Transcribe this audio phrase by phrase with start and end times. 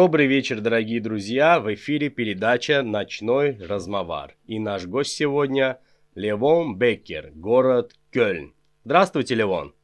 [0.00, 1.58] Добрый вечер, дорогие друзья!
[1.58, 4.36] В эфире передача «Ночной размовар».
[4.46, 5.80] И наш гость сегодня
[6.14, 8.54] Левон Беккер, город Кёльн.
[8.84, 9.74] Здравствуйте, Левон!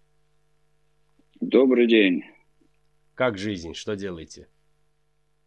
[1.40, 2.22] Добрый день!
[3.16, 3.74] Как жизнь?
[3.74, 4.46] Что делаете?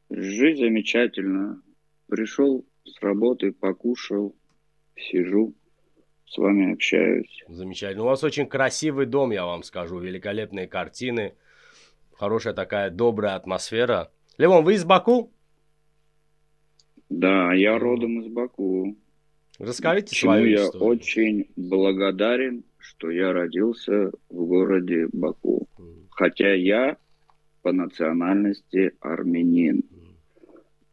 [0.10, 1.62] Жизнь замечательно.
[2.10, 4.36] Пришел с работы, покушал,
[4.98, 5.56] сижу,
[6.26, 7.42] с вами общаюсь.
[7.48, 8.04] Замечательно.
[8.04, 9.98] У вас очень красивый дом, я вам скажу.
[10.00, 11.36] Великолепные картины,
[12.12, 14.12] хорошая такая добрая атмосфера.
[14.38, 15.32] Левон, вы из Баку?
[17.10, 18.96] Да, я родом из Баку.
[19.58, 20.88] Расскажите Чему свою я историю.
[20.88, 25.68] очень благодарен, что я родился в городе Баку.
[26.12, 26.98] Хотя я
[27.64, 29.84] по национальности армянин.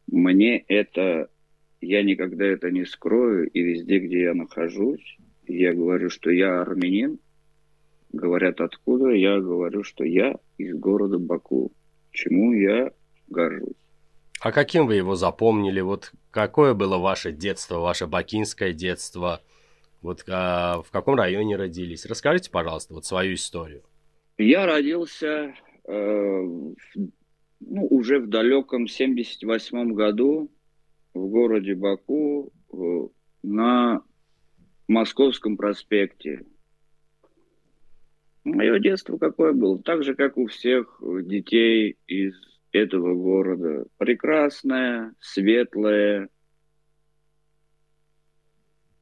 [0.06, 1.28] Мне это,
[1.82, 7.18] я никогда это не скрою, и везде, где я нахожусь, я говорю, что я армянин.
[8.10, 9.10] Говорят, откуда?
[9.10, 11.72] Я говорю, что я из города Баку.
[12.10, 12.92] Чему я
[13.28, 13.74] горжусь.
[14.40, 15.80] А каким вы его запомнили?
[15.80, 19.40] Вот какое было ваше детство, ваше бакинское детство?
[20.02, 22.04] Вот а, в каком районе родились?
[22.04, 23.82] Расскажите, пожалуйста, вот свою историю.
[24.36, 26.76] Я родился э, в-
[27.60, 30.50] ну, уже в далеком 78 году
[31.14, 32.76] в городе Баку э,
[33.42, 34.02] на
[34.88, 36.44] Московском проспекте.
[38.44, 39.78] Мое детство какое было?
[39.82, 42.34] Так же, как у всех детей из
[42.74, 43.84] этого города.
[43.98, 46.28] Прекрасное, светлое.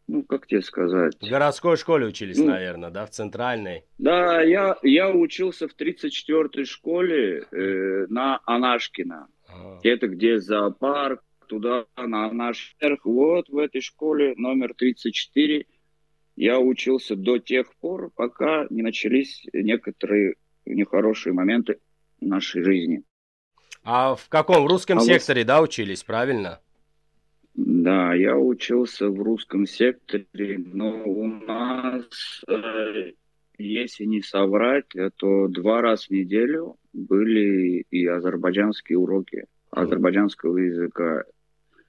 [0.06, 1.15] Ну, как тебе сказать?
[1.20, 3.84] В городской школе учились, Ну, наверное, да, в центральной?
[3.98, 9.28] Да, я, я учился в 34-й школе э, на Анашкина.
[9.48, 13.06] А, Это где зоопарк, туда на наш верх.
[13.06, 15.65] Вот в этой школе номер 34
[16.37, 20.34] я учился до тех пор, пока не начались некоторые
[20.67, 21.78] нехорошие моменты
[22.20, 23.03] в нашей жизни.
[23.84, 24.65] А в каком?
[24.65, 26.60] В русском А секторе, да, учились, правильно?
[27.54, 33.12] Да, я учился в русском секторе, но у нас, э,
[33.59, 41.25] если не соврать, то два раза в неделю были и азербайджанские уроки азербайджанского языка.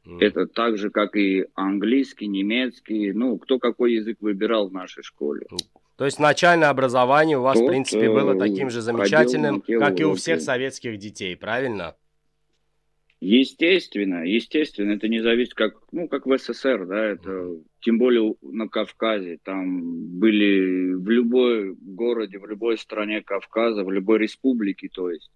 [0.06, 5.48] Это так же, как и английский, немецкий, ну, кто какой язык выбирал в нашей школе.
[5.96, 10.00] То есть начальное образование у вас, в Тот, принципе, э, было таким же замечательным, как
[10.00, 11.96] и у всех советских детей, правильно?
[13.26, 18.68] Естественно, естественно, это не зависит, как, ну, как в СССР, да, это, тем более на
[18.68, 25.32] Кавказе, там были в любой городе, в любой стране Кавказа, в любой республике, то есть,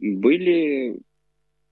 [0.00, 0.98] были,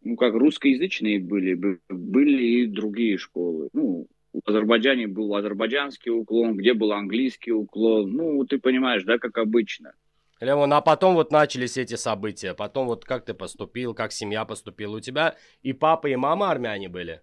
[0.03, 6.57] ну, как русскоязычные были, бы- были и другие школы, ну, в Азербайджане был азербайджанский уклон,
[6.57, 9.93] где был английский уклон, ну, ты понимаешь, да, как обычно.
[10.41, 12.55] Леон, а потом вот начались эти события.
[12.55, 14.99] Потом вот как ты поступил, как семья поступила.
[14.99, 17.23] У тебя и папа, и мама армяне были?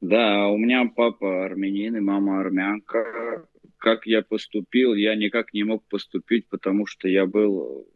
[0.00, 3.46] Да, у меня папа армянин и мама армянка.
[3.76, 7.86] Как я поступил, я никак не мог поступить, потому что я был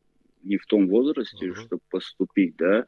[0.43, 1.57] не в том возрасте, Мгм.
[1.57, 2.85] чтобы поступить, да.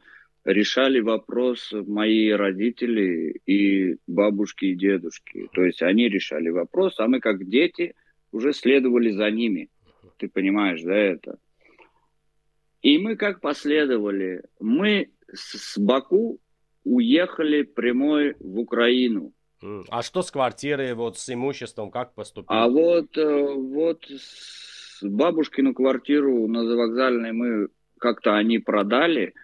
[0.46, 5.48] Решали вопрос мои родители и бабушки и дедушки.
[5.52, 7.94] То есть они решали вопрос, а мы как дети
[8.30, 9.70] уже следовали за ними.
[10.18, 11.38] Ты понимаешь, да, это?
[12.80, 14.44] И мы как последовали?
[14.60, 16.38] Мы с Баку
[16.84, 19.32] уехали прямой в Украину.
[19.88, 22.56] А что с квартирой, вот с имуществом, как поступил?
[22.56, 24.06] А вот, э, вот
[25.02, 27.68] бабушкину квартиру на завокзальной мы
[27.98, 29.34] как-то они продали,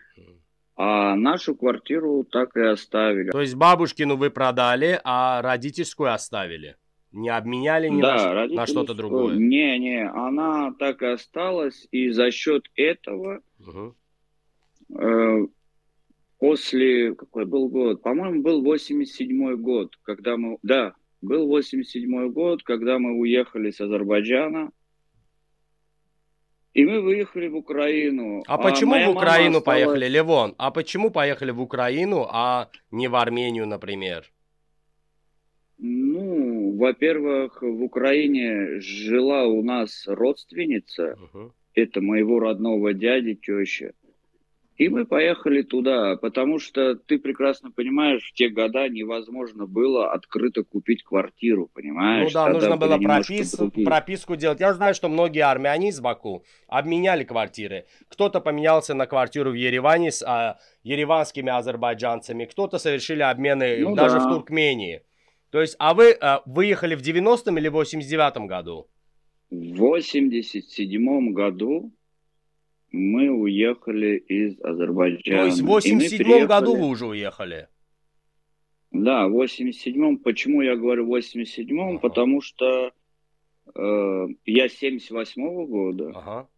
[0.77, 3.31] а нашу квартиру так и оставили.
[3.31, 6.77] То есть бабушкину вы продали, а родительскую оставили?
[7.13, 9.37] Не обменяли ни на, ш- на родительскую- что-то другое?
[9.37, 13.95] Не, не, она так и осталась, и за счет этого Мгм.
[14.99, 15.47] э,
[16.39, 18.03] после, какой был год?
[18.03, 24.71] По-моему, был 87 год, когда мы, да, был 87 год, когда мы уехали с Азербайджана,
[26.75, 28.43] и мы выехали в Украину.
[28.47, 30.55] А почему моя в Украину осталась- поехали, Левон?
[30.59, 34.25] А почему поехали в Украину, а не в Армению, например?
[35.79, 41.53] Ну, во-первых, в Украине жила у нас родственница, Мгм.
[41.75, 43.93] это моего родного дяди, теща.
[44.79, 50.65] И мы поехали туда, потому что ты прекрасно понимаешь, в те года невозможно было открыто
[50.65, 52.33] купить квартиру, понимаешь?
[52.33, 53.87] Ну да, Тогда нужно было пропис- другие.
[53.87, 54.61] прописку делать.
[54.61, 57.85] Я знаю, что многие армяне из Баку обменяли квартиры.
[58.09, 64.19] Кто-то поменялся на квартиру в Ереване с а, ереванскими азербайджанцами, кто-то совершили обмены Ну даже
[64.19, 64.27] да.
[64.27, 65.03] в Туркмении.
[65.51, 68.89] То есть, а вы а, выехали в 90-м или 89-м году?
[69.51, 71.93] В 87 году
[72.93, 75.39] мы уехали из Азербайджана.
[75.39, 77.69] То есть в 87 году вы уже уехали?
[78.91, 80.19] Да, в 87-м.
[80.19, 81.97] Почему я говорю в 87-м?
[81.97, 81.99] Ага.
[81.99, 82.93] Потому что
[83.75, 86.13] э, я 78-го года.
[86.15, 86.49] Ага.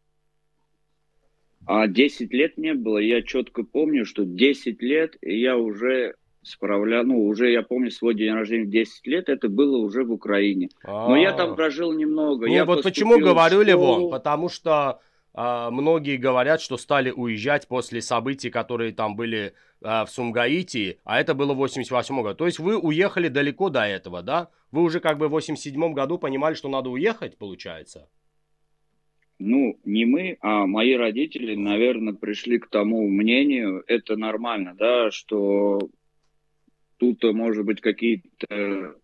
[1.66, 2.98] А 10 лет не было.
[2.98, 8.32] Я четко помню, что 10 лет я уже справлял, ну, уже я помню свой день
[8.32, 10.68] рождения в 10 лет, это было уже в Украине.
[10.84, 11.08] А-а-а.
[11.08, 11.54] Но я там а.
[11.54, 12.46] прожил немного.
[12.46, 15.00] Не, я вот почему говорю, Левон, потому что
[15.34, 21.34] многие говорят, что стали уезжать после событий, которые там были а, в Сумгаите, а это
[21.34, 22.36] было в 88 году.
[22.36, 24.48] То есть вы уехали далеко до этого, да?
[24.70, 28.08] Вы уже как бы в 87 году понимали, что надо уехать, получается?
[29.38, 35.90] Ну, не мы, а мои родители, наверное, пришли к тому мнению, это нормально, да, что
[36.98, 38.94] тут, может быть, какие-то...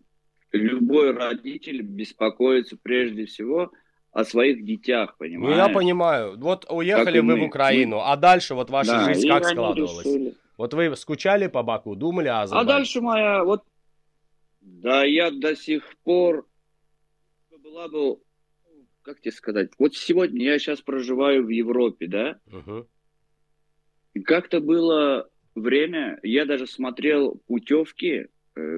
[0.53, 3.71] Любой родитель беспокоится прежде всего
[4.11, 5.57] о своих детях, понимаешь?
[5.57, 6.37] Ну, я понимаю.
[6.37, 7.39] Вот уехали вы мы.
[7.39, 8.03] в Украину, мы...
[8.03, 10.05] а дальше вот ваша да, жизнь как складывалась?
[10.05, 10.35] Решили.
[10.57, 12.73] Вот вы скучали по Баку, думали о Азербайджане?
[12.73, 13.63] А дальше моя, вот,
[14.61, 16.45] да, я до сих пор
[17.63, 18.19] была бы,
[19.01, 22.39] как тебе сказать, вот сегодня я сейчас проживаю в Европе, да?
[22.51, 22.87] Угу.
[24.13, 28.27] И как-то было время, я даже смотрел путевки,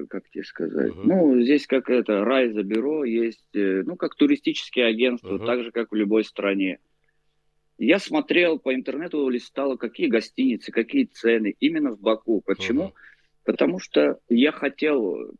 [0.08, 1.02] как тебе сказать, uh-huh.
[1.04, 5.46] ну, здесь как это, рай за бюро, есть, э, ну, как туристические агентства, uh-huh.
[5.46, 6.78] так же, как в любой стране.
[7.78, 12.40] Я смотрел по интернету, листал, какие гостиницы, какие цены именно в Баку.
[12.44, 12.84] Почему?
[12.84, 12.92] Uh-huh.
[13.44, 15.32] Потому что я хотел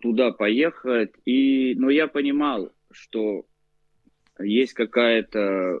[0.00, 3.46] туда поехать, и, но я понимал, что
[4.38, 5.80] есть какая-то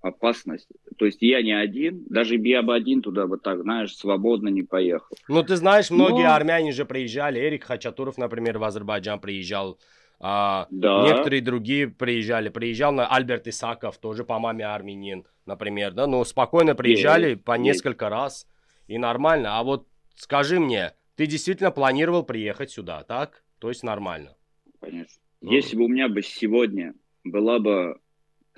[0.00, 0.68] опасность.
[0.96, 4.62] То есть я не один, даже я бы один туда вот так, знаешь, свободно не
[4.62, 5.16] поехал.
[5.28, 6.34] Ну, ты знаешь, многие Но...
[6.34, 7.40] армяне же приезжали.
[7.40, 9.78] Эрик Хачатуров, например, в Азербайджан приезжал.
[10.20, 11.04] А, да.
[11.04, 12.48] Некоторые другие приезжали.
[12.48, 16.06] Приезжал на Альберт Исаков, тоже по маме армянин, например, да.
[16.06, 17.62] Но спокойно приезжали есть, по есть.
[17.62, 18.46] несколько раз.
[18.86, 19.58] И нормально.
[19.58, 19.86] А вот
[20.16, 23.42] скажи мне, ты действительно планировал приехать сюда, так?
[23.58, 24.36] То есть нормально.
[24.80, 25.20] Конечно.
[25.40, 25.52] Ну.
[25.52, 28.00] Если бы у меня бы сегодня была бы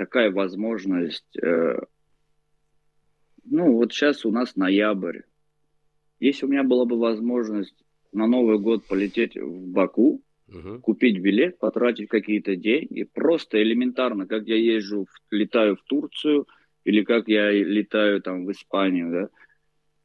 [0.00, 1.36] такая возможность.
[1.36, 1.78] Э,
[3.44, 5.20] ну, вот сейчас у нас ноябрь.
[6.20, 7.76] Если у меня была бы возможность
[8.10, 10.78] на Новый год полететь в Баку, угу.
[10.80, 16.46] купить билет, потратить какие-то деньги, просто элементарно, как я езжу, летаю в Турцию
[16.84, 19.28] или как я летаю там в Испанию, да,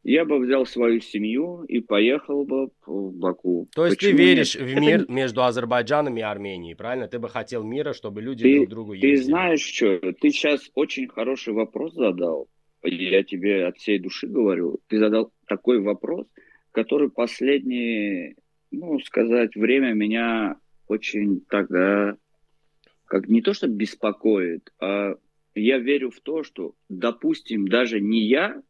[0.06, 3.68] я бы взял свою семью и поехал бы в Баку.
[3.74, 4.64] То есть Почему ты веришь нет?
[4.64, 5.12] в мир Это...
[5.12, 7.08] между Азербайджаном и Арменией, правильно?
[7.08, 9.16] Ты бы хотел мира, чтобы люди ты, друг другу ездили.
[9.16, 9.98] Ты знаешь что?
[10.14, 12.48] Ты сейчас очень хороший вопрос задал.
[12.84, 14.80] Я тебе от всей души говорю.
[14.90, 16.28] Ты задал такой вопрос,
[16.72, 18.36] который последнее,
[18.70, 22.16] ну, сказать, время меня очень тогда,
[23.06, 25.16] как не то что беспокоит, а
[25.56, 28.62] я верю в то, что, допустим, даже не я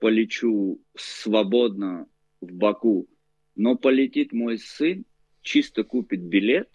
[0.00, 2.08] полечу свободно
[2.40, 3.06] в Баку,
[3.54, 5.04] но полетит мой сын,
[5.42, 6.68] чисто купит билет,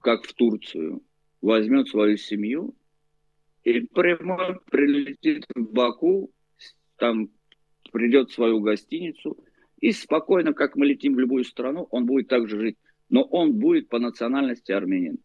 [0.00, 1.02] как в Турцию,
[1.42, 2.74] возьмет свою семью
[3.64, 6.32] и прямо прилетит в Баку,
[6.96, 7.28] там
[7.92, 9.36] придет в свою гостиницу
[9.80, 12.78] и спокойно, как мы летим в любую страну, он будет также жить.
[13.10, 15.18] Но он будет по национальности армянин.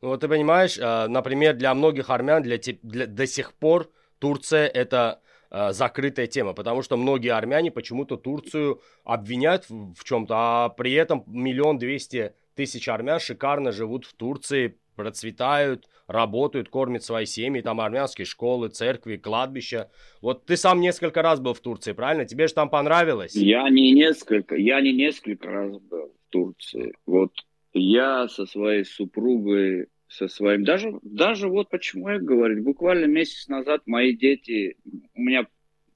[0.00, 4.68] Ну, вот ты понимаешь, а, например, для многих армян для, для, до сих пор Турция
[4.68, 10.68] это Э, закрытая тема, потому что многие армяне почему-то Турцию обвиняют в, в чем-то, а
[10.70, 17.60] при этом миллион двести тысяч армян шикарно живут в Турции, процветают, работают, кормят свои семьи,
[17.60, 19.90] там армянские школы, церкви, кладбища.
[20.22, 22.24] Вот ты сам несколько раз был в Турции, правильно?
[22.24, 23.34] Тебе же там понравилось?
[23.34, 26.94] Я не несколько, я не несколько раз был в Турции.
[27.04, 27.32] Вот
[27.72, 30.64] я со своей супругой со своим.
[30.64, 34.76] Даже, даже вот почему я говорю, буквально месяц назад мои дети,
[35.14, 35.46] у меня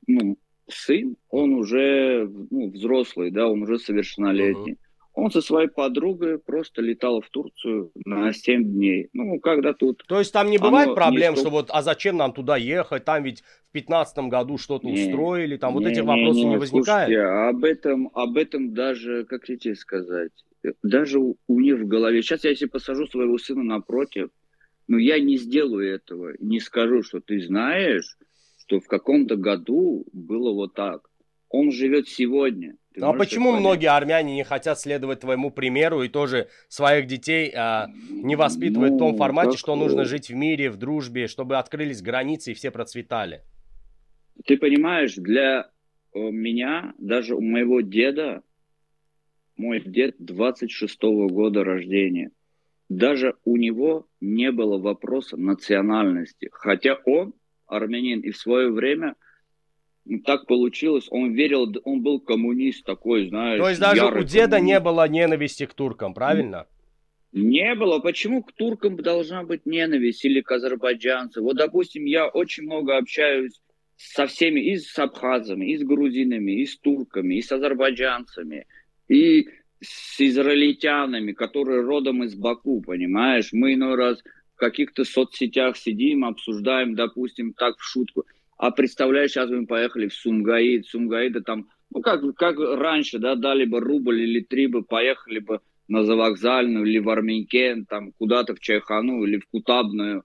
[0.07, 0.37] ну,
[0.69, 4.75] сын, он уже ну, взрослый, да, он уже совершеннолетний.
[4.75, 4.87] Uh-huh.
[5.13, 9.09] Он со своей подругой просто летал в Турцию на 7 дней.
[9.13, 10.05] Ну, когда тут...
[10.07, 11.41] То есть там не бывает проблем, не...
[11.41, 13.05] что вот, а зачем нам туда ехать?
[13.05, 16.51] Там ведь в 15 году что-то не, устроили, там не, вот эти вопросы не, не,
[16.51, 17.09] не возникают?
[17.09, 20.33] Слушайте, об этом, об этом даже, как тебе сказать,
[20.83, 22.23] даже у, них в голове.
[22.23, 24.31] Сейчас я если посажу своего сына напротив,
[24.89, 28.19] но я не сделаю этого, не скажу, что ты знаешь,
[28.59, 31.09] что в каком-то году было вот так.
[31.49, 32.77] Он живет сегодня.
[32.95, 37.53] Ты ну а почему многие армяне не хотят следовать твоему примеру и тоже своих детей
[37.55, 41.27] а, не воспитывают ну, в том ну, формате, что нужно жить в мире, в дружбе,
[41.27, 43.43] чтобы открылись границы и все процветали?
[44.45, 45.71] Ты понимаешь, для
[46.15, 48.43] э, меня, даже у моего деда,
[49.61, 52.31] мой дед 26-го года рождения.
[52.89, 56.49] даже у него не было вопроса национальности.
[56.51, 57.35] Хотя он,
[57.67, 59.15] армянин, и в свое время
[60.25, 63.61] так получилось, он верил, он был коммунист такой, знаешь.
[63.61, 64.67] То есть даже у деда коммунист.
[64.67, 66.67] не было ненависти к туркам, правильно?
[67.33, 68.01] Не было.
[68.01, 71.45] Почему к туркам должна быть ненависть или к азербайджанцам?
[71.45, 73.61] Вот, допустим, я очень много общаюсь
[73.97, 78.67] со всеми, и с абхазами, и с грузинами, и с турками, и с азербайджанцами,
[79.11, 79.49] и
[79.83, 83.49] с израильтянами, которые родом из Баку, понимаешь?
[83.53, 84.23] Мы иной раз
[84.55, 88.25] в каких-то соцсетях сидим, обсуждаем, допустим, так в шутку.
[88.57, 93.65] А представляешь, сейчас мы поехали в Сумгаид, Сумгаида там, ну как, как раньше, да, дали
[93.65, 98.61] бы рубль или три бы, поехали бы на Завокзальную или в Арменькен, там куда-то в
[98.61, 100.25] Чайхану или в Кутабную.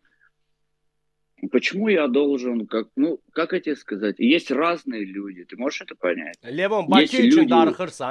[1.51, 6.35] Почему я должен, как, ну, как это сказать, есть разные люди, ты можешь это понять?
[6.43, 7.35] Левон, Баки люди...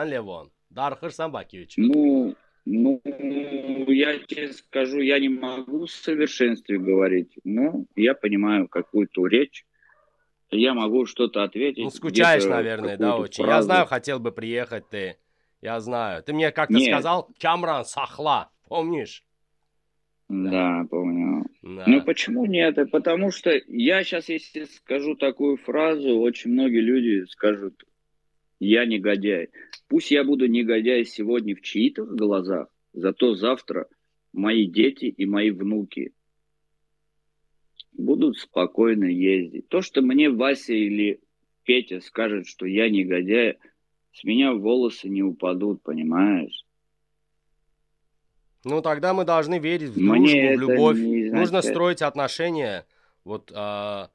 [0.04, 0.50] Левон.
[0.74, 8.14] Дархырсан Баки Ну, ну, я тебе скажу, я не могу в совершенстве говорить, но я
[8.14, 9.64] понимаю какую-то речь,
[10.50, 11.84] я могу что-то ответить.
[11.84, 13.44] Ну, скучаешь, наверное, да, очень.
[13.44, 13.56] Фразу.
[13.56, 15.16] Я знаю, хотел бы приехать ты.
[15.60, 16.22] Я знаю.
[16.22, 16.92] Ты мне как-то Нет.
[16.92, 19.24] сказал Камран Сахла, помнишь?
[20.28, 21.46] Да, да помню.
[21.62, 21.84] Да.
[21.86, 22.76] Ну почему нет?
[22.90, 27.82] Потому что я сейчас, если скажу такую фразу, очень многие люди скажут,
[28.64, 29.50] я негодяй.
[29.88, 33.87] Пусть я буду негодяй сегодня в чьих-то глазах, зато завтра
[34.33, 36.12] мои дети и мои внуки
[37.92, 39.68] будут спокойно ездить.
[39.68, 41.21] То, что мне Вася или
[41.64, 43.59] Петя скажет, что я негодяй,
[44.12, 46.64] с меня волосы не упадут, понимаешь?
[48.64, 50.99] Ну, тогда мы должны верить в дружбу, Мне в любовь.
[50.99, 52.87] Нужно строить отношения.
[53.25, 54.11] Вот а,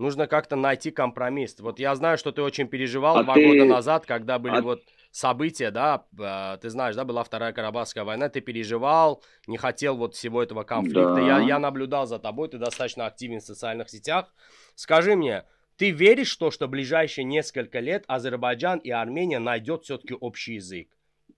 [0.00, 1.56] нужно как-то найти компромисс.
[1.60, 3.46] Вот я знаю, что ты очень переживал а два ты...
[3.46, 4.62] года назад, когда были а...
[4.62, 9.96] вот события, да, а, ты знаешь, да, была Вторая Карабахская война, ты переживал, не хотел
[9.96, 11.16] вот всего этого конфликта.
[11.16, 11.20] Да.
[11.20, 14.32] Я, я наблюдал за тобой, ты достаточно активен в социальных сетях.
[14.74, 15.44] Скажи мне,
[15.76, 20.54] ты веришь в то, что в ближайшие несколько лет Азербайджан и Армения найдет все-таки общий
[20.54, 20.88] язык?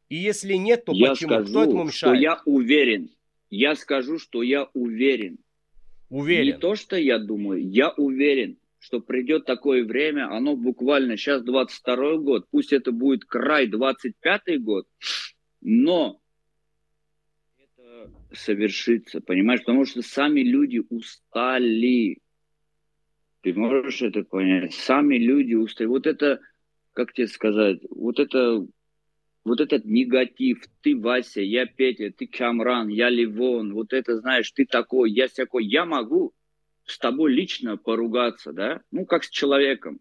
[0.08, 1.30] И если нет, то я почему?
[1.30, 2.16] Скажу, Кто этому мешает?
[2.16, 3.10] Что я уверен.
[3.48, 5.38] Я скажу, что я уверен.
[6.12, 6.46] Уверен.
[6.46, 12.16] Не то, что я думаю, я уверен что придет такое время, оно буквально сейчас 22
[12.16, 14.88] год, пусть это будет край 25 год,
[15.60, 16.20] но
[17.56, 22.18] это совершится, понимаешь, потому что сами люди устали.
[23.42, 24.74] Ты можешь это понять?
[24.74, 25.86] Сами люди устали.
[25.86, 26.40] Вот это,
[26.92, 28.66] как тебе сказать, вот это
[29.44, 34.64] вот этот негатив, ты Вася, я Петя, ты Камран, я Ливон, вот это, знаешь, ты
[34.64, 36.32] такой, я всякой, я могу,
[36.84, 40.00] с тобой лично поругаться, да, ну, как с человеком.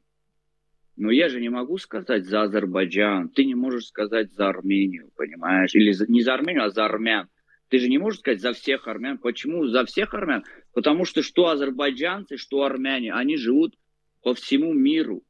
[0.97, 5.73] Но я же не могу сказать за Азербайджан, ты не можешь сказать за Армению, понимаешь?
[5.73, 7.27] Или за, не за Армению, а за армян.
[7.69, 9.17] Ты же не можешь сказать за всех армян.
[9.17, 10.43] Почему за всех армян?
[10.73, 13.75] Потому что что азербайджанцы, что армяне, они живут
[14.21, 15.23] по всему миру.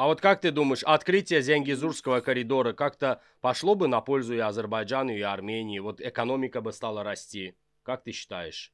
[0.00, 5.12] А вот как ты думаешь, открытие Зенгизурского коридора как-то пошло бы на пользу и Азербайджану,
[5.12, 5.78] и Армении?
[5.78, 7.52] Вот экономика бы стала расти.
[7.82, 8.72] Как ты считаешь?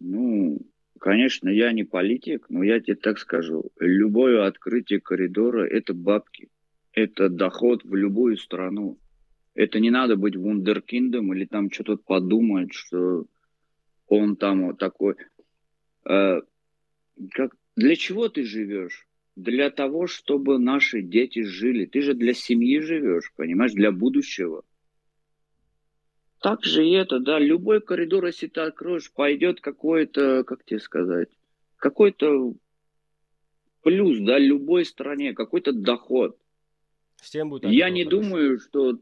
[0.00, 0.58] Ну,
[0.98, 3.70] конечно, я не политик, но я тебе так скажу.
[3.78, 6.48] Любое открытие коридора– это бабки.
[6.94, 8.98] Это доход в любую страну.
[9.52, 13.26] Это не надо быть вундеркиндом или там что-то подумать, что
[14.06, 15.16] он там вот такой.
[16.08, 16.40] Э,
[17.32, 19.06] как, для чего ты живешь?
[19.36, 21.86] Для того, чтобы наши дети жили.
[21.86, 24.62] Ты же для семьи живешь, понимаешь, для будущего.
[26.40, 31.28] Так же и это, да, любой коридор, если ты откроешь, пойдет какой-то, как тебе сказать,
[31.76, 32.54] какой-то
[33.82, 36.36] плюс, да, любой стране, какой-то доход.
[37.16, 38.22] Всем будет Я не хорошо.
[38.22, 38.98] думаю, что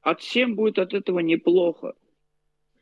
[0.00, 1.94] от всем будет от этого неплохо.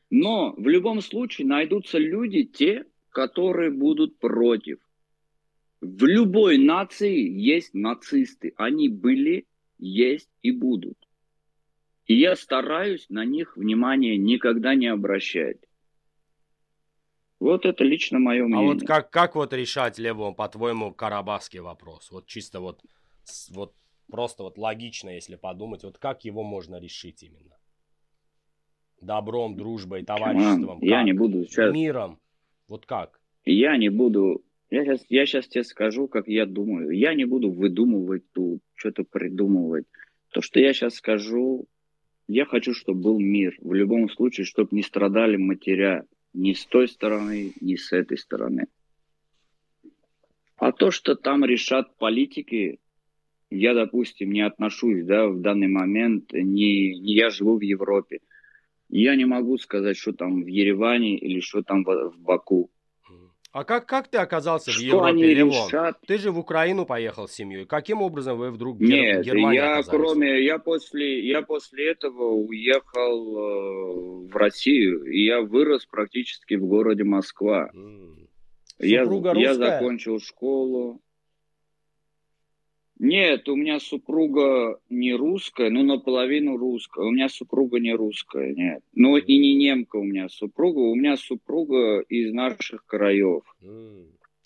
[0.09, 4.79] Но в любом случае найдутся люди, те, которые будут против.
[5.81, 8.55] В любой нации есть нацисты.
[8.57, 9.47] Они были,
[9.79, 10.97] есть и будут.
[12.07, 15.59] И я стараюсь на них внимание никогда не обращать.
[17.39, 18.71] Вот это лично мое мнение.
[18.71, 22.11] А вот как, как вот решать, Лево, по-твоему, карабахский вопрос?
[22.11, 22.81] Вот чисто вот,
[23.51, 23.75] вот
[24.11, 27.59] просто вот логично, если подумать, вот как его можно решить именно?
[29.01, 30.79] Добром, дружбой, товариществом?
[30.81, 31.75] Я не буду сейчас...
[31.75, 32.19] Миром?
[32.69, 33.21] Вот как?
[33.45, 34.43] Я не буду...
[34.71, 36.91] Я сейчас, я сейчас тебе скажу, как я думаю.
[36.91, 39.87] Я не буду выдумывать тут, что-то придумывать.
[40.31, 41.67] То, что я сейчас скажу,
[42.29, 43.57] я хочу, чтобы был мир.
[43.61, 46.05] В любом случае, чтобы не страдали матеря
[46.35, 48.67] ни с той стороны, ни с этой стороны.
[50.57, 52.81] А то, что там решат политики,
[53.51, 58.21] я, допустим, не отношусь, да, в данный момент, не, не я живу в Европе.
[58.89, 62.71] Я не могу сказать, что там в Ереване или что там в, в Баку.
[63.57, 65.69] А как, как ты оказался что в Европе, Левон?
[65.69, 65.99] решат?
[66.07, 67.65] Ты же в Украину поехал с семьей.
[67.65, 69.99] Каким образом вы вдруг в Нет, Германии я оказались?
[69.99, 76.67] кроме, я после, я после этого уехал э, в Россию, и я вырос практически в
[76.67, 77.71] городе Москва.
[78.79, 79.79] Я, Супруга я русская?
[79.79, 81.01] закончил школу.
[82.99, 87.05] Нет, у меня супруга не русская, ну наполовину русская.
[87.05, 88.83] У меня супруга не русская, нет.
[88.95, 93.43] Ну и не немка у меня супруга, у меня супруга из наших краев.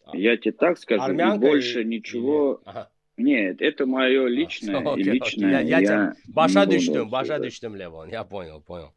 [0.04, 2.54] А- Я тебе так скажу, Армянка и больше и- ничего.
[2.54, 2.90] или- Ага.
[3.16, 5.58] Нет, это мое личное всё, и окей, личное.
[5.58, 5.68] окей.
[5.70, 7.46] Я- я не Баша düştüm, баша отсюда.
[7.46, 8.08] düştüm, Левон.
[8.08, 8.92] Я понял, понял.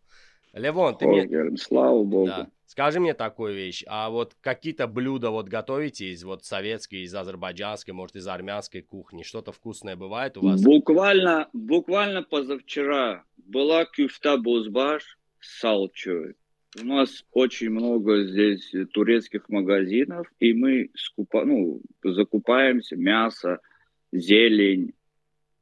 [0.54, 1.28] Левон, ты мне...
[1.28, 2.28] Ой, Слава Богу.
[2.28, 2.48] Да.
[2.66, 7.94] Скажи мне такую вещь, а вот какие-то блюда вот готовите из вот советской, из азербайджанской,
[7.94, 9.24] может, из армянской кухни?
[9.24, 10.64] Что-то вкусное бывает у вас?
[10.64, 16.36] Буквально, буквально позавчера была кюфта бузбаш с салчой.
[16.82, 23.60] У нас очень много здесь турецких магазинов, и мы скупа, ну, закупаемся мясо,
[24.12, 24.94] зелень,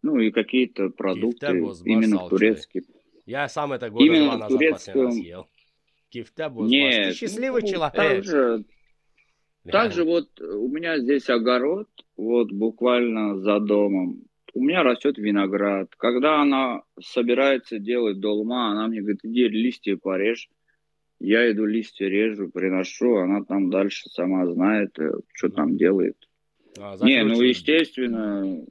[0.01, 2.37] ну и какие-то продукты бузбаш именно салчой.
[2.37, 2.83] турецкие.
[3.25, 5.47] Я сам это года Именно два назад последний раз турецком- ел.
[6.11, 6.51] Кифта.
[6.55, 7.95] Нет, Ты счастливый ну, человек.
[7.95, 8.65] Также,
[9.63, 11.87] также вот у меня здесь огород,
[12.17, 14.23] вот буквально за домом.
[14.53, 15.95] У меня растет виноград.
[15.97, 20.49] Когда она собирается делать долма, она мне говорит, иди листья порежь.
[21.19, 26.17] Я иду листья режу, приношу, она там дальше сама знает, э, что там делает.
[26.79, 28.65] А, Не, ну естественно,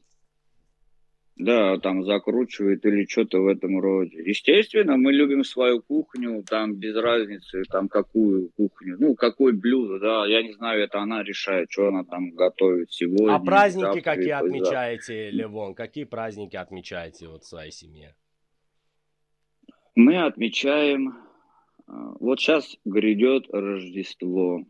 [1.41, 4.23] да, там закручивает или что-то в этом роде.
[4.25, 10.27] Естественно, мы любим свою кухню, там без разницы, там какую кухню, ну, какое блюдо, да,
[10.27, 13.35] я не знаю, это она решает, что она там готовит сегодня.
[13.35, 14.47] А праздники завтра какие послезавтра.
[14.47, 15.75] отмечаете, Левон?
[15.75, 18.15] Какие праздники отмечаете вот в своей семье?
[19.95, 21.13] Мы отмечаем, э,
[22.21, 24.65] вот сейчас грядет Рождество.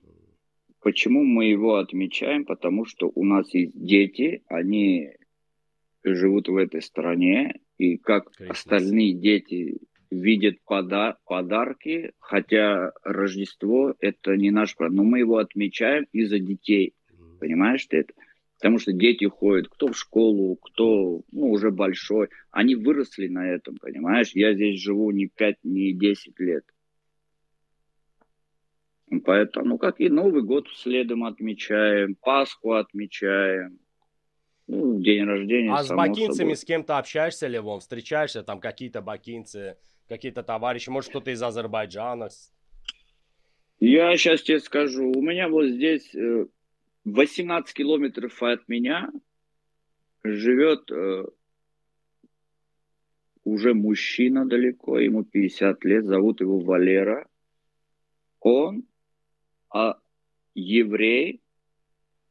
[0.82, 2.46] Почему мы его отмечаем?
[2.46, 5.10] Потому что у нас есть дети, они
[6.04, 8.50] живут в этой стране, и как Крестницы.
[8.50, 9.78] остальные дети
[10.10, 16.94] видят пода- подарки, хотя Рождество это не наш праздник, но мы его отмечаем из-за детей.
[17.12, 17.38] М.
[17.38, 18.12] Понимаешь ты это?
[18.58, 22.28] Потому что дети ходят, кто в школу, кто ну, уже большой.
[22.50, 24.32] Они выросли на этом, понимаешь?
[24.34, 26.64] Я здесь живу не 5, не 10 лет.
[29.24, 33.78] Поэтому, ну, как и Новый год следом отмечаем, Пасху отмечаем,
[34.70, 36.56] ну, день рождения, А с бакинцами собой.
[36.56, 37.80] с кем-то общаешься, Левон?
[37.80, 39.76] Встречаешься там какие-то бакинцы,
[40.08, 42.28] какие-то товарищи, может, кто-то из Азербайджана?
[43.80, 46.46] Я сейчас тебе скажу, у меня вот здесь э,
[47.04, 49.10] 18 километров от меня
[50.22, 51.24] живет э,
[53.42, 57.26] уже мужчина далеко, ему 50 лет, зовут его Валера.
[58.38, 58.84] Он
[59.68, 59.98] а,
[60.54, 61.42] еврей,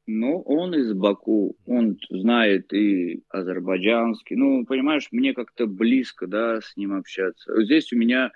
[0.10, 4.36] но он из Баку, он знает и азербайджанский.
[4.36, 7.64] Ну, понимаешь, мне как-то близко, да, с ним общаться.
[7.64, 8.32] Здесь у меня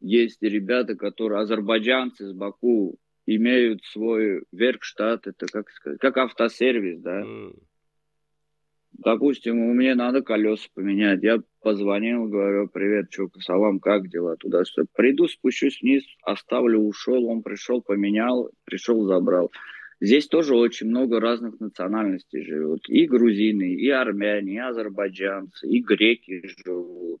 [0.00, 7.20] есть ребята, которые азербайджанцы из Баку, имеют свой веркштат, это как сказать, как автосервис, да.
[7.20, 7.52] М.
[8.92, 11.22] Допустим, мне надо колеса поменять.
[11.22, 14.36] Я позвонил, говорю, привет, чё, салам, как дела?
[14.36, 14.88] Туда-сюда.
[14.96, 17.26] Приду, спущусь вниз, оставлю, ушел.
[17.26, 19.52] Он пришел, поменял, пришел, забрал.
[20.00, 22.88] Здесь тоже очень много разных национальностей живут.
[22.88, 27.20] И грузины, и армяне, и азербайджанцы, и греки живут.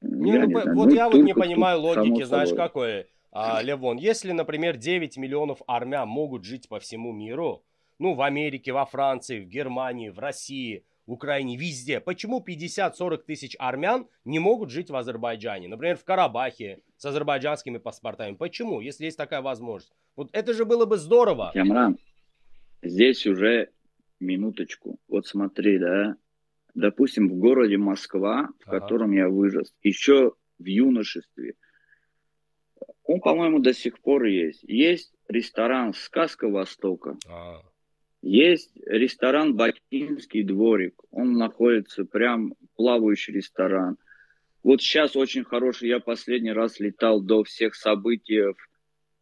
[0.00, 2.64] Не, Я ну, не знаю, вот ну, я вот не понимаю логики, знаешь, собой.
[2.64, 3.96] какой, а, Левон.
[3.96, 7.62] Если, например, 9 миллионов армян могут жить по всему миру,
[7.98, 13.56] ну, в Америке, во Франции, в Германии, в России, в Украине, везде, почему 50-40 тысяч
[13.58, 15.68] армян не могут жить в Азербайджане?
[15.68, 18.34] Например, в Карабахе с азербайджанскими паспортами.
[18.34, 19.92] Почему, если есть такая возможность?
[20.16, 21.52] Вот это же было бы здорово.
[21.54, 21.98] Ямран,
[22.82, 23.70] здесь уже
[24.18, 24.98] минуточку.
[25.08, 26.16] Вот смотри, да,
[26.74, 28.80] допустим, в городе Москва, в Ага.
[28.80, 31.54] котором я вырос, еще в юношестве,
[33.04, 34.64] он, по-моему, до сих пор есть.
[34.64, 37.16] Есть ресторан «Сказка Востока».
[37.28, 37.60] А,
[38.26, 41.00] Есть ресторан «Бакинский дворик».
[41.12, 43.98] Он находится прям плавающий ресторан.
[44.64, 45.90] Вот сейчас очень хороший.
[45.90, 48.42] Я последний раз летал до всех событий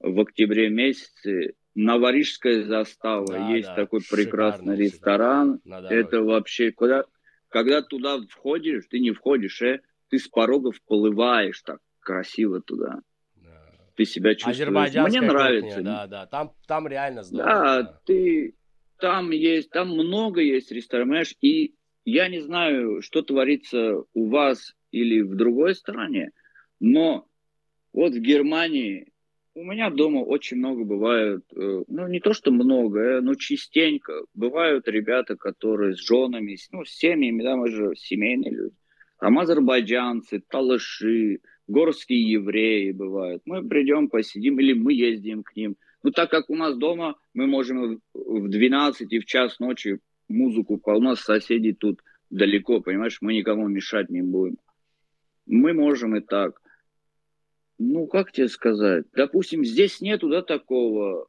[0.00, 1.52] в октябре месяце.
[1.74, 3.26] Новорижская застава.
[3.26, 5.60] Да, Есть да, такой прекрасный ресторан.
[5.66, 7.04] Это вообще куда...
[7.50, 13.00] Когда туда входишь, ты не входишь, э, ты с порога вплываешь так красиво туда.
[13.36, 13.70] Да.
[13.96, 14.70] Ты себя чувствуешь.
[14.70, 15.82] Мне кухня, нравится.
[15.82, 17.52] да, да, там, там реально здорово.
[17.52, 18.00] Да, да.
[18.06, 18.54] ты
[18.98, 25.20] там есть, там много есть понимаешь, и я не знаю, что творится у вас или
[25.20, 26.30] в другой стране,
[26.80, 27.26] но
[27.92, 29.12] Вот в Германии
[29.54, 34.88] у меня дома очень много бывают, э, ну не то что много, но частенько бывают
[34.88, 38.76] ребята, которые с женами, ну с семьями, да, мы же семейные люди.
[39.20, 43.42] Там азербайджанцы, талыши, горские евреи бывают.
[43.44, 45.76] Мы придем, посидим, или мы ездим к ним.
[46.04, 50.78] Ну, так как у нас дома, мы можем в 12 и в час ночи музыку,
[50.84, 54.58] у нас соседи тут далеко, понимаешь, мы никому мешать не будем.
[55.46, 56.60] Мы можем и так.
[57.78, 59.06] Ну, как тебе сказать?
[59.14, 61.26] Допустим, здесь нету, да, такого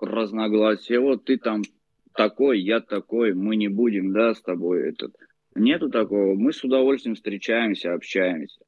[0.00, 0.98] разногласия.
[0.98, 1.60] Вот ты там
[2.14, 5.14] такой, я такой, мы не будем, да, с тобой этот.
[5.54, 6.34] Нету такого.
[6.34, 8.62] Мы с удовольствием встречаемся, общаемся.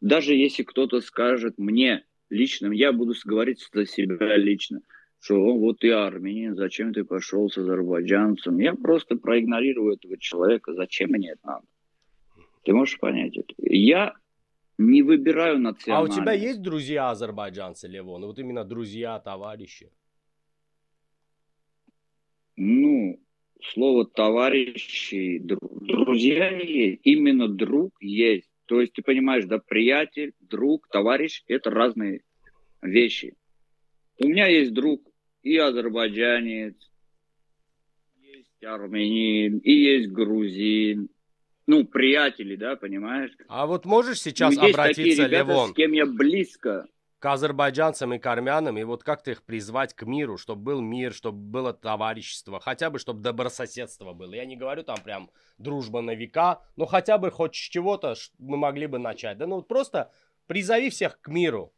[0.00, 4.80] Даже если кто-то скажет мне лично, я буду говорить за себя лично,
[5.20, 8.58] что вот ты армянин, зачем ты пошел с азербайджанцем?
[8.58, 11.66] Я просто проигнорирую этого человека, зачем мне это надо?
[12.64, 13.54] Ты можешь понять это?
[13.58, 14.14] Я
[14.78, 16.18] не выбираю национальность.
[16.18, 18.24] А у тебя есть друзья азербайджанцы, Левон?
[18.26, 19.90] Вот именно друзья, товарищи?
[22.56, 23.20] Ну,
[23.72, 28.47] слово товарищи, друзья есть, именно друг есть.
[28.68, 32.20] То есть ты понимаешь, да, приятель, друг, товарищ– это разные
[32.82, 33.34] вещи.
[34.18, 35.08] У меня есть друг
[35.42, 36.74] и азербайджанец,
[38.20, 41.08] есть армянин, и есть грузин.
[41.66, 43.32] Ну, приятели, да, понимаешь?
[43.48, 45.70] А вот можешь сейчас ну, обратиться, такие ребята, Левон?
[45.70, 46.86] с кем я близко
[47.18, 51.12] к азербайджанцам и к армянам, и вот как-то их призвать к миру, чтобы был мир,
[51.12, 54.34] чтобы было товарищество, хотя бы, чтобы добрососедство было.
[54.34, 58.56] Я не говорю там прям дружба на века, но хотя бы хоть с чего-то мы
[58.56, 59.38] могли бы начать.
[59.38, 60.12] Да ну вот просто
[60.46, 61.72] призови всех к миру.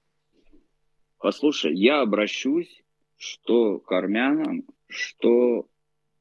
[1.18, 2.83] Послушай, я обращусь
[3.20, 5.68] что к армянам, что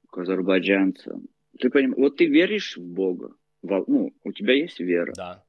[0.09, 1.29] к азербайджанцам.
[1.57, 5.13] Ты понимаешь, вот ты веришь в Бога, ну, у тебя есть вера.
[5.15, 5.45] Да.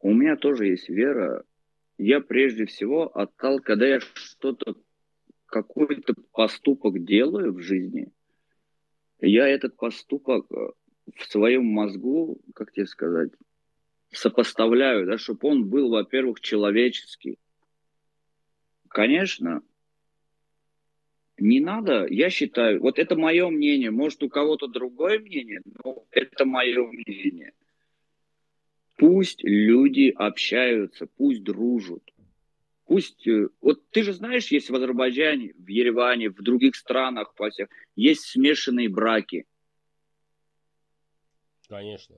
[0.00, 1.44] У меня тоже есть вера,
[1.98, 4.76] я прежде всего оттал, когда я что-то,
[5.46, 8.12] какой-то поступок делаю в жизни,
[9.20, 10.56] я этот поступок э,
[11.16, 13.30] в своем мозгу, как тебе сказать,
[14.10, 17.38] сопоставляю, да, чтобы он был, во-первых, человеческий.
[18.88, 19.62] Конечно,
[21.38, 26.44] не надо, я считаю, вот это мое мнение, может у кого-то другое мнение, но это
[26.44, 27.52] мое мнение–
[28.96, 32.02] Пусть люди общаются, пусть дружат.
[32.86, 37.50] Пусть, э, вот ты же знаешь, есть в Азербайджане, в Ереване, в других странах, во
[37.50, 39.44] всех, есть смешанные браки.
[41.68, 42.16] Конечно.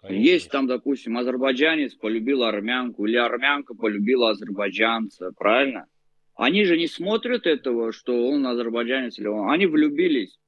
[0.00, 0.22] Конечно.
[0.22, 5.86] Есть там, допустим, азербайджанец полюбил армянку, или армянка полюбила азербайджанца, правильно?
[6.34, 9.50] Они же не смотрят этого, что он азербайджанец или он.
[9.50, 10.38] Они влюбились.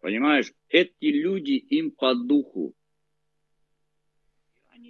[0.00, 0.52] Понимаешь?
[0.68, 2.74] Эти люди им по духу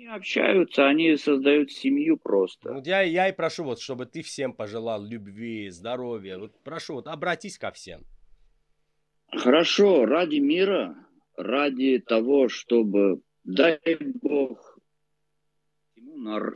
[0.07, 2.73] общаются, они создают семью просто.
[2.73, 6.39] Ну, я, я и прошу, вот, чтобы ты всем пожелал любви, здоровья.
[6.39, 8.03] Вот прошу, вот обратись ко всем.
[9.31, 10.97] Хорошо, ради мира,
[11.37, 13.81] ради того, чтобы, дай
[14.21, 14.79] Бог,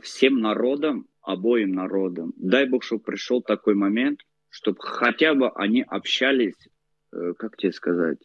[0.03, 6.69] всем народам, обоим народам, дай Бог, чтобы пришел такой момент, чтобы хотя бы они общались,
[7.11, 8.19] э, как тебе сказать,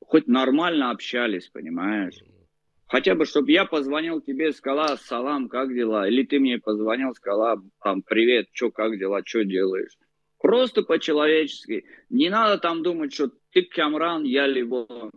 [0.00, 2.16] хоть нормально общались, понимаешь?
[2.86, 6.08] Хотя бы, чтобы я позвонил тебе, сказала, салам, как дела?
[6.08, 9.96] Или ты мне позвонил, сказала, там, привет, что, как дела, что делаешь?
[10.38, 11.84] Просто по-человечески.
[12.10, 15.10] Не надо там думать, что ты Камран, я Ливон.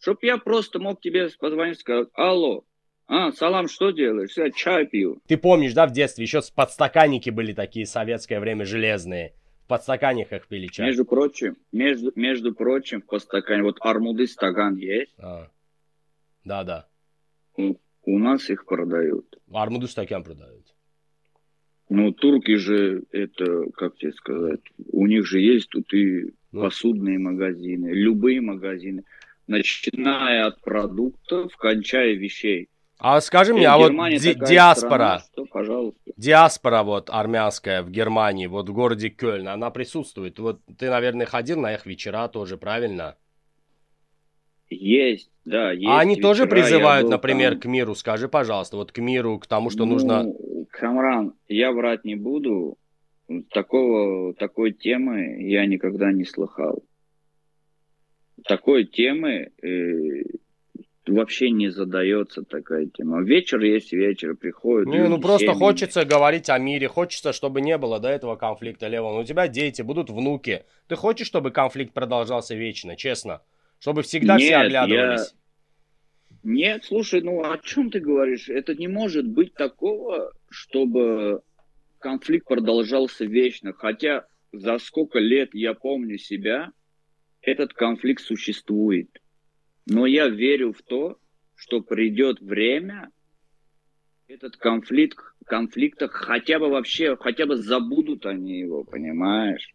[0.00, 2.64] Чтоб я просто мог тебе позвонить, сказать, алло,
[3.06, 4.36] а, салам, что делаешь?
[4.36, 5.18] Я чай пью.
[5.26, 9.34] Ты помнишь, да, в детстве еще подстаканники были такие, советское время, железные.
[9.64, 10.86] В подстаканниках пили чай.
[10.86, 15.14] Между прочим, между, между прочим, в подстакане, вот армуды стакан есть.
[15.18, 15.48] А.
[16.44, 16.86] Да, да.
[17.56, 19.38] У нас их продают.
[19.52, 20.66] Армуду стакан продают.
[21.88, 26.62] Ну, турки же, это, как тебе сказать, у них же есть тут и ну.
[26.62, 29.04] посудные магазины, любые магазины,
[29.46, 32.68] начиная от продуктов, кончая вещей.
[32.98, 36.12] А скажи мне, а вот ди- диаспора, страна, что, пожалуйста.
[36.16, 40.38] диаспора вот армянская в Германии, вот в городе Кёльн, она присутствует.
[40.38, 43.16] Вот ты, наверное, ходил на их вечера тоже, правильно?
[44.74, 45.86] Есть, да, есть.
[45.86, 47.60] А они тоже призывают, например, там...
[47.60, 47.94] к миру?
[47.94, 50.32] Скажи, пожалуйста, вот к миру, к тому, что ну, нужно...
[50.70, 52.78] Камран, я врать не буду.
[53.50, 56.82] Такого, такой темы я никогда не слыхал.
[58.46, 60.22] Такой темы э,
[61.06, 63.22] вообще не задается такая тема.
[63.22, 64.88] Вечер есть вечер, приходят.
[64.88, 65.58] Не, ну просто семьи.
[65.58, 69.16] хочется говорить о мире, хочется, чтобы не было до этого конфликта, Левон.
[69.16, 70.64] У тебя дети, будут внуки.
[70.88, 73.42] Ты хочешь, чтобы конфликт продолжался вечно, честно?
[73.84, 75.34] Чтобы всегда Нет, все оглядывались.
[76.42, 78.48] Нет, слушай, ну о чем ты говоришь?
[78.48, 81.42] Это не может быть такого, чтобы
[81.98, 83.74] конфликт продолжался вечно.
[83.74, 86.72] Хотя за сколько лет я помню себя,
[87.42, 89.10] этот конфликт существует.
[89.84, 91.18] Но я верю в то,
[91.54, 93.10] что придет время,
[94.28, 99.74] этот конфликт, конфликта хотя бы вообще, хотя бы забудут они его, понимаешь?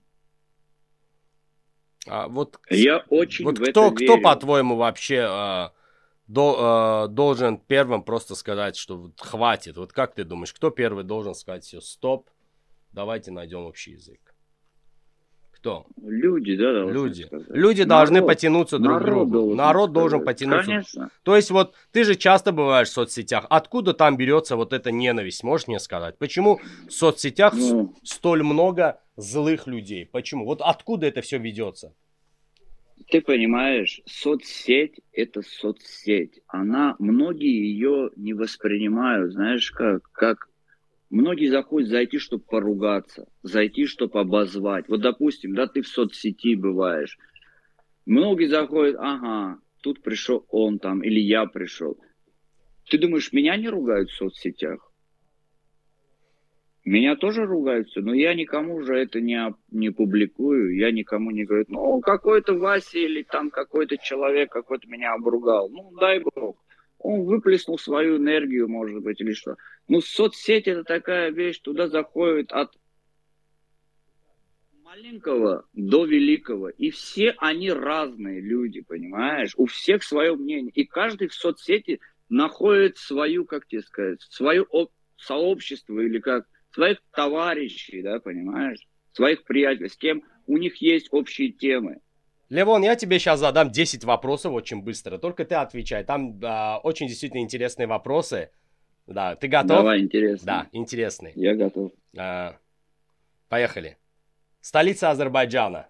[2.07, 4.23] А вот, я очень вот в кто, это кто верю.
[4.23, 5.73] по-твоему, вообще а,
[6.27, 9.77] до, а, должен первым просто сказать, что вот хватит?
[9.77, 12.29] Вот как ты думаешь, кто первый должен сказать все, стоп,
[12.91, 14.28] давайте найдем общий язык?
[15.59, 15.85] Кто?
[16.01, 17.23] Люди, да, должны Люди.
[17.23, 17.47] сказать.
[17.49, 17.87] Люди Народ.
[17.89, 19.31] должны потянуться друг к другу.
[19.31, 20.37] должен Народ должен сказать.
[20.37, 20.65] потянуться.
[20.71, 21.09] Конечно.
[21.23, 23.45] То есть вот ты же часто бываешь в соцсетях.
[23.49, 25.43] Откуда там берется вот эта ненависть?
[25.43, 26.17] Можешь мне сказать?
[26.17, 30.05] Почему в соцсетях Ну, столь много злых людей?
[30.05, 30.45] Почему?
[30.45, 31.93] Вот откуда это все ведется?
[33.11, 36.41] ты понимаешь, соцсеть– это соцсеть.
[36.47, 40.48] Она, многие ее не воспринимают, знаешь как, как
[41.09, 44.87] Многие заходят зайти, чтобы поругаться, зайти, чтобы обозвать.
[44.87, 47.17] Вот, допустим, да, ты в соцсети бываешь.
[48.05, 51.99] Многие заходят, ага, тут пришел он там, или я пришел.
[52.89, 54.85] Ты думаешь, меня не ругают в соцсетях?
[56.85, 61.65] Меня тоже ругаются, но я никому же это не, не публикую, я никому не говорю,
[61.67, 65.69] ну, какой-то Вася или там какой-то человек какой-то меня обругал.
[65.69, 66.57] Ну, дай бог.
[66.99, 69.55] Он выплеснул свою энергию, может быть, или что.
[69.87, 72.71] Ну, соцсети это такая вещь, туда заходит от
[74.83, 76.69] маленького до великого.
[76.69, 79.53] И все они разные люди, понимаешь?
[79.55, 80.71] У всех свое мнение.
[80.73, 86.97] И каждый в соцсети находит свою, как тебе сказать, свое об- сообщество или как своих
[87.11, 88.79] товарищей, да, понимаешь?
[89.13, 91.99] Своих приятелей, с кем у них есть общие темы.
[92.49, 95.19] Левон, я тебе сейчас задам 10 вопросов очень быстро.
[95.19, 96.03] Только ты отвечай.
[96.03, 98.49] Там а, очень действительно интересные вопросы.
[99.05, 99.77] Да, ты готов?
[99.77, 100.45] Давай, интересно.
[100.45, 101.33] Да, интересные.
[101.35, 101.91] Я готов.
[102.17, 102.57] А,
[103.49, 103.97] поехали.
[104.61, 105.87] Столица Азербайджана.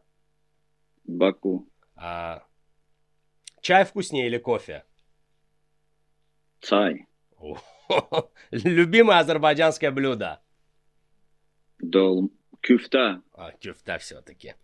[1.05, 1.67] Баку.
[1.95, 2.43] А,
[3.61, 4.83] чай вкуснее или кофе?
[6.59, 7.07] Цай.
[7.37, 7.57] О,
[8.51, 10.41] Любимое азербайджанское блюдо?
[11.79, 12.29] Дол.
[12.61, 13.21] Кюфта.
[13.33, 14.55] А, кюфта все-таки.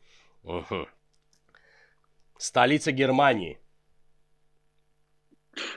[2.37, 3.59] Столица Германии.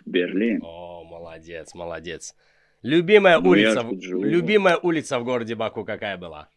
[0.05, 0.61] Берлин.
[0.63, 2.35] О, молодец, молодец.
[2.83, 3.93] Любимая Ну, улица, в-
[4.25, 6.49] любимая улица в городе Баку какая была?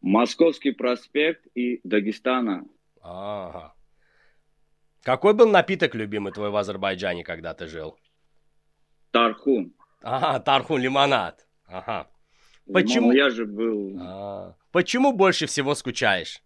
[0.00, 2.64] Московский проспект и Дагестана.
[3.00, 3.74] Ага.
[5.02, 7.98] Какой был напиток любимый твой в Азербайджане, когда ты жил?
[9.10, 9.74] Тархун.
[10.02, 11.46] Ага, тархун лимонад.
[11.66, 12.10] Ага.
[12.70, 13.08] Почему?
[13.08, 13.96] Ну, я же был...
[14.00, 16.42] А, Почему больше всего скучаешь?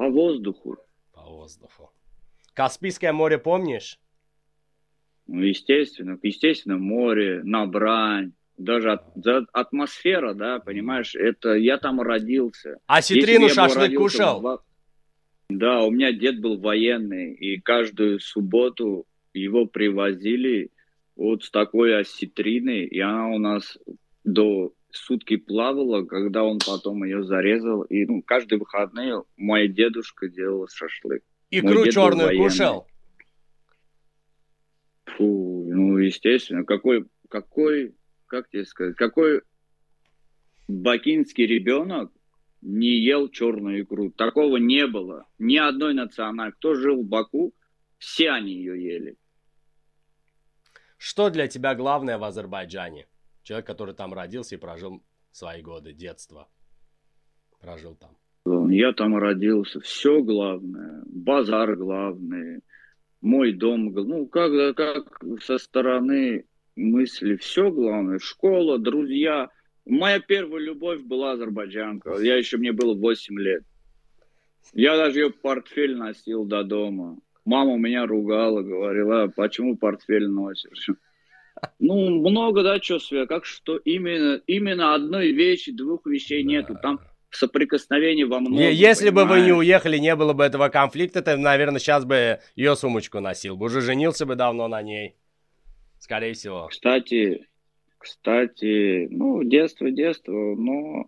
[0.00, 0.78] По воздуху.
[1.12, 1.90] По воздуху.
[2.54, 3.98] Каспийское море помнишь?
[5.26, 12.00] Ну, естественно, естественно, море, на брань, даже от- за- атмосфера, да, понимаешь, это я там
[12.00, 12.78] родился.
[12.86, 14.40] А ситрину шашлык кушал?
[14.40, 14.62] в
[15.50, 20.70] Да, у меня дед был военный, и каждую субботу его привозили
[21.14, 23.76] вот с такой осетриной, и она у нас
[24.24, 30.68] до сутки плавала, когда он потом ее зарезал, и ну, каждые выходные мой дедушка делал
[30.68, 31.22] шашлык.
[31.50, 32.86] Икру черную кушал?
[35.04, 37.94] Фу, ну, естественно, какой, какой,
[38.26, 39.42] как тебе сказать, какой
[40.68, 42.12] бакинский ребенок
[42.62, 44.10] не ел черную икру?
[44.12, 45.26] Такого не было.
[45.38, 46.52] Ни одной национальной.
[46.52, 47.52] Кто жил в Баку,
[47.98, 49.16] все они ее ели.
[50.96, 53.06] Что для тебя главное в Азербайджане?
[53.50, 56.48] Человек, который там родился и прожил свои годы детства.
[57.60, 58.70] Прожил там.
[58.70, 59.80] Я там родился.
[59.80, 61.02] Все главное.
[61.06, 62.60] Базар главный.
[63.20, 63.86] Мой дом.
[63.92, 67.34] Ну, как, как со стороны мысли.
[67.38, 68.20] Все главное.
[68.20, 69.50] Школа, друзья.
[69.84, 72.20] Моя первая любовь была азербайджанка.
[72.20, 73.64] Я еще, мне было 8 лет.
[74.74, 77.18] Я даже ее портфель носил до дома.
[77.44, 80.88] Мама меня ругала, говорила, «А почему портфель носишь?
[81.78, 86.76] Ну, много, да, что, Свя, как что именно, именно одной вещи, двух вещей нету.
[86.80, 88.58] Там соприкосновение во многом.
[88.58, 89.56] Если бы вы не понимаешь?
[89.58, 93.56] уехали, не было бы этого конфликта, ты, наверное, сейчас бы ее сумочку носил.
[93.56, 93.66] бы.
[93.66, 95.14] Уже женился бы давно на ней.
[95.98, 96.66] Скорее всего.
[96.68, 97.46] Кстати,
[97.98, 101.06] кстати, ну, детство, детство, но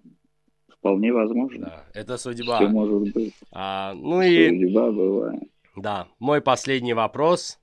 [0.69, 1.67] вполне возможно.
[1.67, 2.61] Да, это Все судьба.
[2.69, 3.35] может быть.
[3.51, 5.43] А, ну и, Судьба бывает.
[5.77, 7.59] да, мой последний вопрос.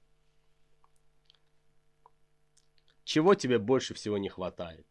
[3.09, 4.85] Чего тебе больше всего не хватает?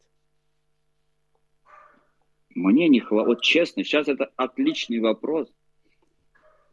[2.53, 5.49] Мне не хватает, вот честно, сейчас это отличный вопрос.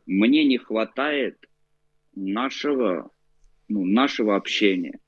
[0.07, 1.37] Мне не хватает
[2.15, 3.11] нашего,
[3.67, 4.99] ну, нашего общения.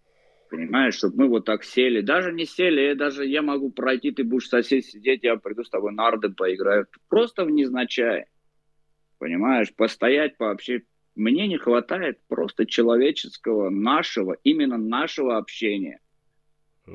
[0.52, 2.02] Понимаешь, чтобы мы вот так сели.
[2.02, 5.92] Даже не сели, даже я могу пройти, ты будешь сосед сидеть, я приду с тобой
[5.92, 6.86] нарды поиграю.
[7.10, 8.26] Просто в незначай.
[9.18, 10.84] Понимаешь, постоять, вообще.
[11.16, 16.00] Мне не хватает просто человеческого, нашего, именно нашего общения.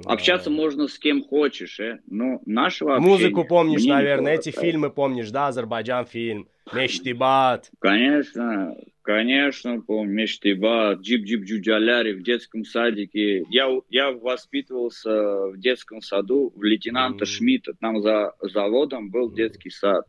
[0.04, 2.00] Общаться можно с кем хочешь, э?
[2.06, 7.70] но нашего Музыку помнишь, наверное, эти фильмы помнишь, да, Азербайджан фильм, Мештибат.
[7.78, 13.44] Конечно, конечно, помню, Мешади Ибад, Cip-cip cücələri в детском садике.
[13.50, 17.28] Я, я воспитывался в детском саду в лейтенанта mm.
[17.28, 19.34] Шмидта, там за заводом был mm.
[19.34, 20.06] детский сад.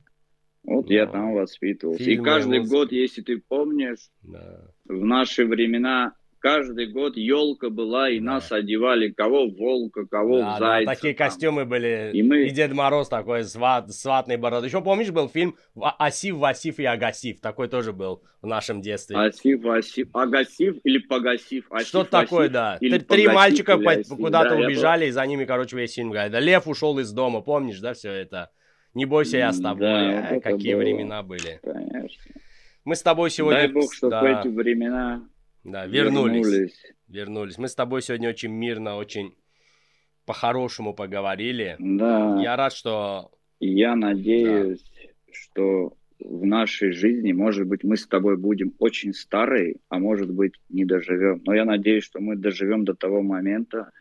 [0.63, 0.93] Вот да.
[0.93, 2.03] я там воспитывался.
[2.03, 2.75] Фильмы, И каждый музыка.
[2.77, 4.61] год, если ты помнишь, да.
[4.85, 8.33] в наши времена каждый год елка была, и да.
[8.33, 10.85] нас одевали, кого в волка, кого да, в зайца.
[10.85, 11.27] Да, такие там.
[11.27, 12.11] костюмы были.
[12.13, 12.43] И, мы...
[12.43, 14.67] и Дед Мороз такой с, ват, с ватной бородой.
[14.67, 17.39] Еще помнишь, был фильм Асиф, Васиф и Агасиф?
[17.39, 19.15] Такой тоже был в нашем детстве.
[19.15, 21.65] Асиф, Васив, Агасив или Погасив?
[21.85, 22.77] Что такое, да.
[22.77, 26.33] Три погасив, мальчика куда-то да, убежали, и за ними, короче, весь фильм говорит.
[26.33, 28.51] Да, Лев ушел из дома, помнишь, да, все это?
[28.93, 29.87] Не бойся, я с тобой.
[29.87, 30.81] Да, а, какие было.
[30.81, 31.61] времена были.
[31.63, 32.33] Конечно.
[32.83, 33.61] Мы с тобой сегодня...
[33.61, 34.41] Дай бог, чтобы да.
[34.41, 35.23] эти времена
[35.63, 36.45] да, вернулись.
[36.45, 36.93] вернулись.
[37.07, 37.57] Вернулись.
[37.57, 39.35] Мы с тобой сегодня очень мирно, очень
[40.25, 41.75] по-хорошему поговорили.
[41.79, 42.39] Да.
[42.41, 43.31] Я рад, что...
[43.59, 45.09] Я надеюсь, да.
[45.31, 50.53] что в нашей жизни, может быть, мы с тобой будем очень старые, а может быть,
[50.69, 51.41] не доживем.
[51.45, 53.91] Но я надеюсь, что мы доживем до того момента,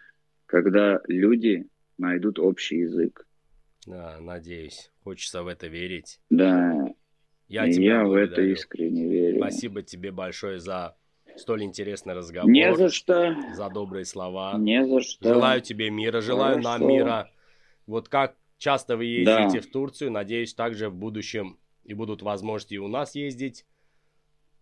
[0.46, 1.66] когда люди
[1.98, 3.27] найдут общий язык.
[3.87, 4.90] Да, надеюсь.
[5.03, 6.20] Хочется в это верить.
[6.31, 6.88] Да.
[7.48, 9.38] Я, тебя я в это искренне верю.
[9.38, 10.96] Спасибо тебе большое за
[11.37, 12.51] столь интересный разговор.
[12.51, 13.37] Не за что.
[13.55, 14.55] За добрые слова.
[14.59, 15.29] Не за что.
[15.29, 16.79] Желаю тебе мира, желаю Хорошо.
[16.79, 17.31] нам мира.
[17.87, 19.66] Вот как часто вы ездите да.
[19.66, 23.66] в Турцию, надеюсь, также в будущем и будут возможности и у нас ездить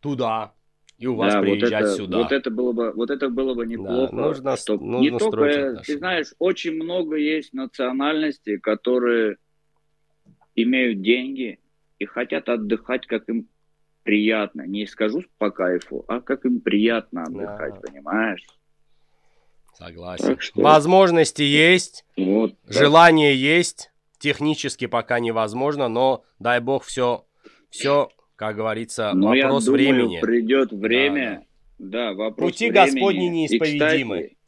[0.00, 0.54] туда,
[0.98, 2.18] и у вас да, приезжать вот это, сюда.
[2.18, 4.14] Вот это было бы, вот это было бы неплохо.
[4.14, 9.36] Да, нужно, чтоб нужно не только, ты знаешь, очень много есть национальностей, которые
[10.54, 11.58] имеют деньги
[11.98, 13.48] и хотят отдыхать, как им
[14.10, 14.62] приятно.
[14.66, 17.80] Не скажу по кайфу, а как им приятно отдыхать, да.
[17.80, 18.44] понимаешь?
[19.74, 20.36] Согласен.
[20.40, 20.60] что...
[20.60, 23.38] Возможности есть, вот, желание так.
[23.38, 27.24] есть, технически пока невозможно, но дай бог все,
[27.70, 30.20] все, как говорится, но вопрос я думаю, времени.
[30.20, 31.46] Придет время,
[31.78, 32.08] да, да.
[32.08, 32.84] да вопрос Пути времени.
[32.84, 34.18] Господни неисповедимы.
[34.18, 34.39] И, кстати,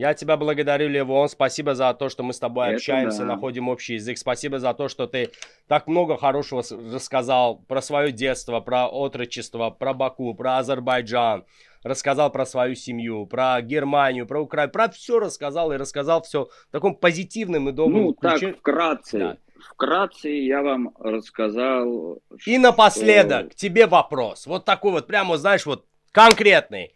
[0.00, 1.28] я тебя благодарю, Левон.
[1.28, 3.26] Спасибо за то, что мы с тобой Это общаемся, да.
[3.26, 4.16] находим общий язык.
[4.16, 5.30] Спасибо за то, что ты
[5.68, 11.44] так много хорошего рассказал про свое детство, про отрочество, про Баку, про Азербайджан.
[11.82, 14.72] Рассказал про свою семью, про Германию, про Украину.
[14.72, 18.52] Про все рассказал и рассказал все в таком позитивном и добром ну, ключе.
[18.52, 19.18] так, вкратце.
[19.18, 19.36] Да.
[19.74, 22.22] Вкратце я вам рассказал.
[22.46, 22.58] И что...
[22.58, 24.46] напоследок тебе вопрос.
[24.46, 26.94] Вот такой вот, прямо, знаешь, вот конкретный.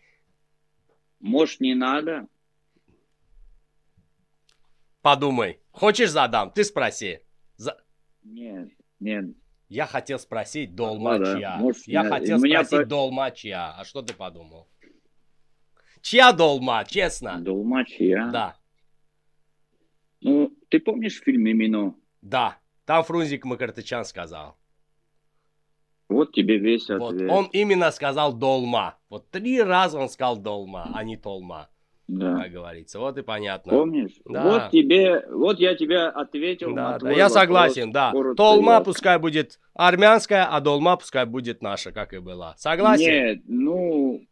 [1.21, 2.29] Может, не надо?
[5.05, 5.61] Подумай.
[5.71, 6.51] Хочешь задам?
[6.51, 7.19] Ты спроси.
[7.57, 7.77] За...
[8.23, 9.27] Нет, нет.
[9.69, 11.59] Я хотел спросить долмачья.
[11.61, 11.79] Ну, да.
[11.85, 12.11] я нет.
[12.11, 12.89] хотел меня спросить по...
[12.89, 13.79] долмачья.
[13.79, 14.67] А что ты подумал?
[16.01, 17.39] Чья долма, честно?
[17.39, 18.31] Долмачья?
[18.33, 18.57] Да.
[20.23, 21.95] Ну, ты помнишь фильм «Мимино»?
[22.23, 22.57] Да.
[22.87, 24.57] Там Фрунзик Макартычан сказал.
[26.09, 27.01] Вот тебе весь ответ.
[27.01, 28.97] Вот, он именно сказал «долма».
[29.11, 31.69] Вот три раза он сказал «долма», а не «толма»
[32.09, 32.43] да.
[32.43, 32.99] как говорится.
[32.99, 33.73] Вот и понятно.
[33.73, 34.13] Помнишь?
[34.25, 34.43] Да.
[34.43, 37.17] Вот тебе, вот я тебе ответил да, на твой да.
[37.17, 38.13] Я вопрос, согласен, да.
[38.37, 42.55] Толма пускай будет армянская, а долма пускай будет наша, как и была.
[42.57, 43.05] Согласен?
[43.05, 44.27] Нет, ну...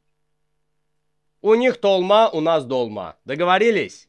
[1.40, 3.16] У них толма, у нас долма.
[3.24, 4.08] Договорились?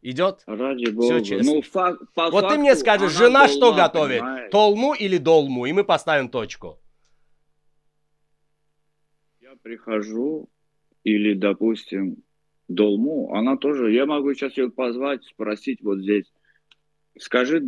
[0.00, 0.42] Идет?
[0.46, 1.06] Ради бога.
[1.06, 1.54] Все честно.
[1.54, 4.20] Ну, фак, по вот факту, ты мне скажешь, жена долма, что готовит?
[4.20, 4.50] Понимаешь?
[4.52, 5.64] Толму или долму?
[5.64, 6.78] И мы поставим точку.
[9.40, 10.50] Я прихожу,
[11.04, 12.22] или, допустим,
[12.68, 16.32] Долму, она тоже, я могу сейчас ее позвать, спросить вот здесь,
[17.18, 17.62] скажи,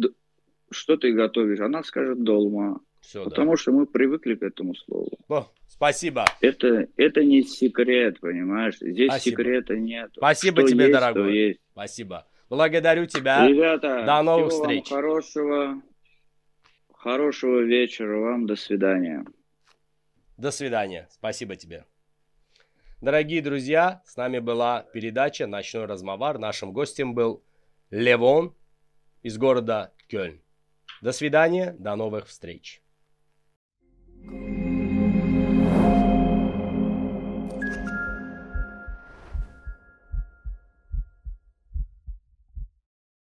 [0.71, 1.61] что ты готовишь?
[1.61, 2.81] Она скажет Долма.
[3.01, 3.57] Все, потому да.
[3.57, 5.11] что мы привыкли к этому слову.
[5.29, 6.25] О, спасибо.
[6.41, 8.79] Это, это не секрет, понимаешь?
[8.81, 9.37] Здесь спасибо.
[9.37, 10.11] секрета нет.
[10.17, 11.37] Спасибо что тебе, есть, дорогой.
[11.37, 11.61] Есть.
[11.71, 12.27] Спасибо.
[12.51, 13.47] Благодарю тебя.
[13.47, 14.91] Ребята, до новых встреч.
[14.91, 15.83] Вам хорошего,
[16.93, 18.47] хорошего вечера вам.
[18.47, 19.25] До свидания.
[20.37, 21.07] До свидания.
[21.13, 21.85] Спасибо тебе.
[23.07, 26.41] Дорогие друзья, с нами была передача «Ночной размовар».
[26.41, 27.45] Нашим гостем был
[27.91, 28.53] Левон
[29.23, 30.43] из города Кёльн.
[31.03, 32.83] До свидания, до новых встреч.
[34.29, 34.66] thank you